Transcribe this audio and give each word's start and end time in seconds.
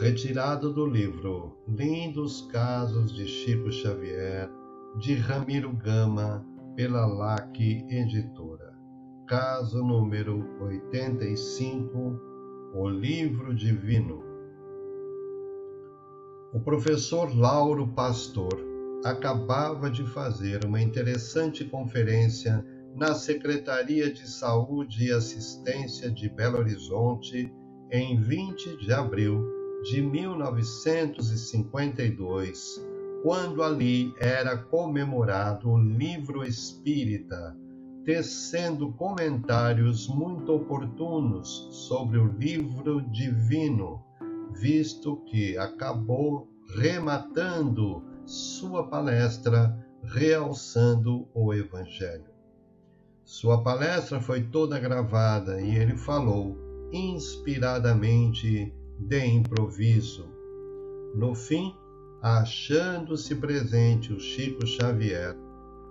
retirado 0.00 0.72
do 0.72 0.86
livro 0.86 1.58
Lindos 1.66 2.42
Casos 2.52 3.12
de 3.12 3.26
Chico 3.26 3.70
Xavier, 3.72 4.48
de 4.96 5.14
Ramiro 5.14 5.72
Gama, 5.72 6.46
pela 6.76 7.04
LAC 7.04 7.60
Editora. 7.88 8.78
Caso 9.26 9.82
número 9.82 10.46
85, 10.60 12.20
O 12.74 12.88
Livro 12.88 13.52
Divino. 13.52 14.22
O 16.54 16.60
professor 16.60 17.36
Lauro 17.36 17.88
Pastor 17.88 18.56
acabava 19.04 19.90
de 19.90 20.06
fazer 20.06 20.64
uma 20.64 20.80
interessante 20.80 21.64
conferência 21.64 22.64
na 22.94 23.14
Secretaria 23.14 24.12
de 24.12 24.30
Saúde 24.30 25.06
e 25.06 25.12
Assistência 25.12 26.08
de 26.08 26.28
Belo 26.28 26.58
Horizonte 26.58 27.52
em 27.90 28.20
20 28.20 28.76
de 28.76 28.92
abril 28.92 29.57
de 29.82 30.02
1952, 30.02 32.84
quando 33.22 33.62
ali 33.62 34.12
era 34.18 34.56
comemorado 34.56 35.70
o 35.70 35.78
livro 35.78 36.44
espírita, 36.44 37.56
tecendo 38.04 38.92
comentários 38.92 40.08
muito 40.08 40.52
oportunos 40.54 41.68
sobre 41.70 42.18
o 42.18 42.32
livro 42.32 43.00
divino, 43.10 44.04
visto 44.52 45.16
que 45.26 45.56
acabou 45.58 46.48
rematando 46.76 48.04
sua 48.24 48.88
palestra 48.88 49.76
realçando 50.04 51.28
o 51.34 51.52
Evangelho. 51.52 52.30
Sua 53.24 53.60
palestra 53.62 54.20
foi 54.20 54.44
toda 54.44 54.78
gravada 54.78 55.60
e 55.60 55.76
ele 55.76 55.96
falou 55.96 56.56
inspiradamente 56.92 58.72
de 58.98 59.24
improviso. 59.24 60.26
No 61.14 61.34
fim, 61.34 61.74
achando-se 62.20 63.34
presente 63.36 64.12
o 64.12 64.20
Chico 64.20 64.66
Xavier, 64.66 65.36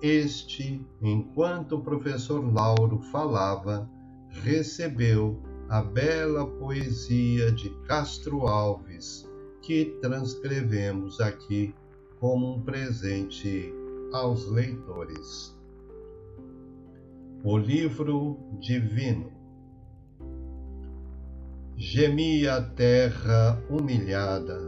este, 0.02 0.86
enquanto 1.02 1.78
o 1.78 1.82
professor 1.82 2.42
Lauro 2.54 3.00
falava, 3.12 3.90
recebeu 4.30 5.42
a 5.70 5.82
bela 5.82 6.46
poesia 6.46 7.52
de 7.52 7.70
Castro 7.88 8.48
Alves, 8.48 9.28
que 9.62 9.98
transcrevemos 10.02 11.20
aqui 11.20 11.74
como 12.20 12.56
um 12.56 12.62
presente 12.62 13.74
aos 14.14 14.50
leitores. 14.50 15.56
O 17.44 17.58
livro 17.58 18.38
divino 18.60 19.32
Gemia 21.90 22.56
a 22.56 22.62
terra 22.62 23.64
humilhada. 23.70 24.60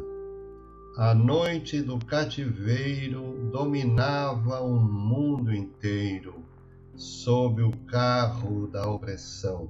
A 0.96 1.14
noite 1.14 1.82
do 1.82 2.00
cativeiro 2.00 3.50
dominava 3.52 4.62
o 4.62 4.80
mundo 4.80 5.54
inteiro 5.54 6.46
sob 6.96 7.62
o 7.62 7.72
carro 7.88 8.68
da 8.68 8.90
opressão. 8.90 9.70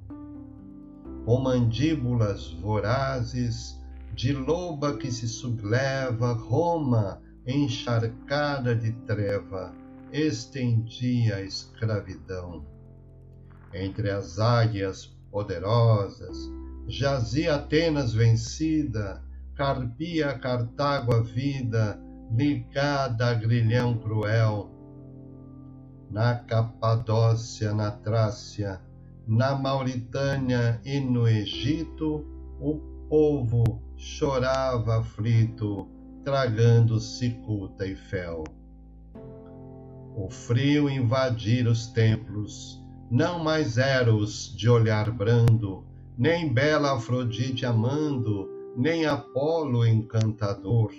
Com 1.26 1.42
mandíbulas 1.42 2.52
vorazes, 2.52 3.82
de 4.14 4.32
loba 4.32 4.96
que 4.96 5.12
se 5.12 5.28
subleva, 5.28 6.34
Roma, 6.34 7.20
encharcada 7.48 8.76
de 8.76 8.92
treva, 9.08 9.74
estendia 10.14 11.38
a 11.38 11.42
escravidão. 11.42 12.64
Entre 13.74 14.12
as 14.12 14.38
águias 14.38 15.08
poderosas, 15.32 16.38
Jazia 16.90 17.54
Atenas 17.54 18.16
vencida, 18.16 19.22
carpia 19.54 20.34
Cartago 20.40 21.14
a 21.14 21.22
vida, 21.22 22.02
ligada 22.36 23.28
a 23.28 23.34
grilhão 23.36 23.96
cruel. 24.00 24.72
Na 26.10 26.34
Capadócia, 26.34 27.76
na 27.76 27.92
Trácia, 27.92 28.82
na 29.28 29.54
Mauritânia 29.54 30.82
e 30.84 31.00
no 31.00 31.28
Egito, 31.28 32.26
o 32.60 32.80
povo 33.08 33.84
chorava 33.96 34.98
aflito, 34.98 35.88
tragando 36.24 37.00
cicuta 37.00 37.86
e 37.86 37.96
fel. 37.96 38.44
O 40.16 40.28
frio 40.28 40.90
invadira 40.90 41.70
os 41.70 41.86
templos, 41.86 42.84
não 43.12 43.44
mais 43.44 43.78
Eros 43.78 44.52
de 44.58 44.68
olhar 44.68 45.12
brando, 45.12 45.88
nem 46.20 46.54
bela 46.54 46.96
Afrodite 46.96 47.66
amando, 47.66 48.50
nem 48.76 49.06
Apolo 49.06 49.88
encantador. 49.88 50.92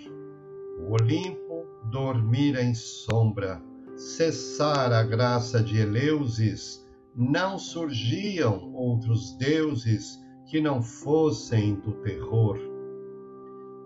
O 0.79 0.93
Olimpo 0.95 1.67
dormira 1.91 2.63
em 2.63 2.73
sombra, 2.73 3.63
cessara 3.95 4.99
a 5.01 5.03
graça 5.03 5.63
de 5.63 5.79
Eleusis, 5.79 6.89
não 7.15 7.59
surgiam 7.59 8.73
outros 8.73 9.37
deuses 9.37 10.19
que 10.47 10.59
não 10.59 10.83
fossem 10.83 11.75
do 11.75 11.93
terror. 12.01 12.59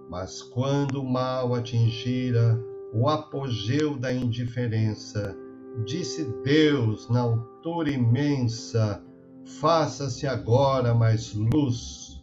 Mas 0.09 0.41
quando 0.41 1.03
o 1.03 1.11
mal 1.11 1.53
atingira 1.53 2.62
o 2.93 3.09
apogeu 3.09 3.99
da 3.99 4.12
indiferença, 4.12 5.37
disse 5.84 6.25
Deus 6.45 7.09
na 7.11 7.22
altura 7.22 7.91
imensa: 7.91 9.05
faça-se 9.44 10.27
agora 10.27 10.94
mais 10.94 11.34
luz. 11.34 12.22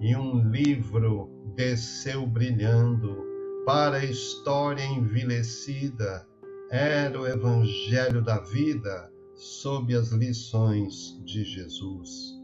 E 0.00 0.14
um 0.16 0.50
livro 0.50 1.30
desceu 1.54 2.26
brilhando 2.26 3.24
para 3.64 3.98
a 3.98 4.04
história 4.04 4.84
envelhecida, 4.84 6.26
era 6.70 7.18
o 7.18 7.26
Evangelho 7.26 8.22
da 8.22 8.38
vida 8.40 9.10
sob 9.34 9.94
as 9.94 10.10
lições 10.10 11.20
de 11.24 11.44
Jesus. 11.44 12.34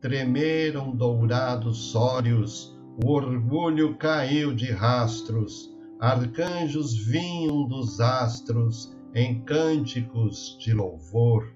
Tremeram 0.00 0.96
dourados 0.96 1.90
sórios, 1.92 2.76
o 3.04 3.10
orgulho 3.10 3.96
caiu 3.96 4.54
de 4.54 4.70
rastros, 4.70 5.70
arcanjos 6.00 6.96
vinham 6.96 7.68
dos 7.68 8.00
astros 8.00 8.96
em 9.14 9.42
cânticos 9.44 10.56
de 10.58 10.72
louvor 10.72 11.52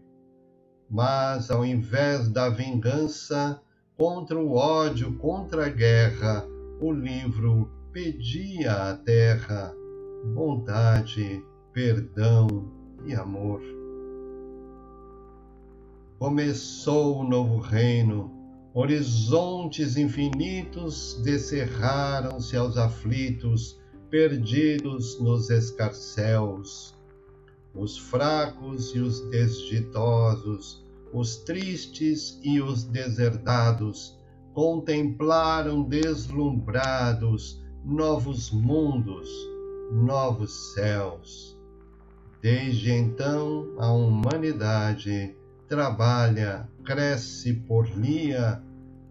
mas 0.89 1.51
ao 1.51 1.65
invés 1.65 2.29
da 2.29 2.49
vingança 2.49 3.61
contra 3.97 4.39
o 4.39 4.55
ódio, 4.55 5.17
contra 5.17 5.67
a 5.67 5.69
guerra, 5.69 6.47
o 6.81 6.93
livro 6.93 7.71
pedia 7.93 8.91
à 8.91 8.97
terra 8.97 9.75
bondade, 10.35 11.43
perdão 11.73 12.71
e 13.05 13.15
amor. 13.15 13.63
Começou 16.19 17.21
o 17.21 17.29
novo 17.29 17.59
reino, 17.59 18.31
horizontes 18.75 19.97
infinitos 19.97 21.21
descerraram-se 21.23 22.57
aos 22.57 22.77
aflitos, 22.77 23.79
perdidos 24.11 25.21
nos 25.21 25.51
escarcéus 25.51 26.96
os 27.77 27.99
fracos 27.99 28.95
e 28.95 28.99
os 29.01 29.21
desditosos, 29.31 30.85
os 31.13 31.37
tristes 31.37 32.39
e 32.43 32.61
os 32.61 32.85
deserdados, 32.85 34.19
contemplaram 34.55 35.83
deslumbrados 35.83 37.63
novos 37.85 38.51
mundos, 38.51 39.29
novos 39.93 40.75
céus. 40.75 41.57
Desde 42.41 42.93
então, 42.93 43.75
a 43.79 43.93
humanidade 43.93 45.37
trabalha, 45.69 46.69
cresce 46.85 47.53
por 47.53 47.87
lia, 47.97 48.63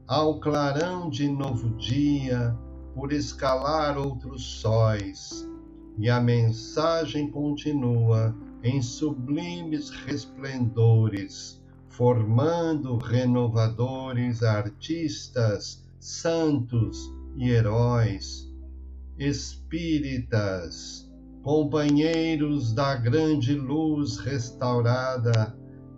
ao 0.07 0.39
clarão 0.39 1.09
de 1.09 1.27
novo 1.27 1.69
dia, 1.77 2.57
por 2.93 3.11
escalar 3.11 3.97
outros 3.97 4.43
sóis, 4.61 5.47
e 5.97 6.09
a 6.09 6.19
mensagem 6.19 7.29
continua 7.29 8.35
em 8.65 8.81
sublimes 8.81 9.91
resplendores, 9.91 11.63
formando 11.87 12.97
renovadores 12.97 14.41
artistas, 14.41 15.87
santos 15.99 17.13
e 17.37 17.51
heróis, 17.51 18.51
espíritas, 19.19 21.07
companheiros 21.43 22.73
da 22.73 22.95
grande 22.95 23.53
luz 23.53 24.17
restaurada, 24.17 25.55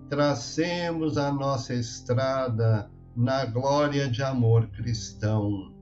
tracemos 0.09 1.17
a 1.17 1.31
nossa 1.31 1.73
estrada 1.73 2.91
na 3.15 3.45
glória 3.45 4.09
de 4.09 4.21
amor 4.21 4.67
cristão 4.71 5.73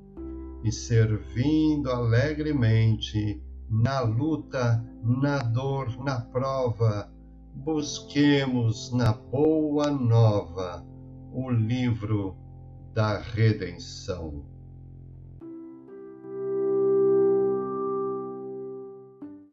e 0.64 0.72
servindo 0.72 1.90
alegremente 1.90 3.42
na 3.82 4.02
luta, 4.02 4.84
na 5.04 5.40
dor, 5.40 6.04
na 6.04 6.22
prova, 6.22 7.12
busquemos 7.54 8.92
na 8.94 9.14
boa 9.14 9.92
nova 9.92 10.86
o 11.34 11.50
livro 11.50 12.38
da 12.94 13.20
redenção. 13.20 14.46